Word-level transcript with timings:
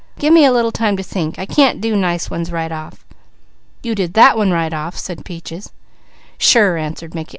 Gimme 0.17 0.43
a 0.45 0.51
little 0.51 0.71
time 0.71 0.97
to 0.97 1.03
think. 1.03 1.37
I 1.37 1.45
can't 1.45 1.79
do 1.79 1.95
nice 1.95 2.27
ones 2.27 2.51
right 2.51 2.71
off." 2.71 3.05
"You 3.83 3.93
did 3.93 4.15
that 4.15 4.35
one 4.35 4.49
right 4.49 4.73
off," 4.73 4.97
said 4.97 5.23
Peaches. 5.23 5.71
"Sure!" 6.39 6.75
answered 6.75 7.13
Mickey. 7.13 7.29